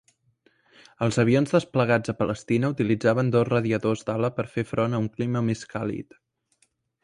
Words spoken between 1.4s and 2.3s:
desplegats a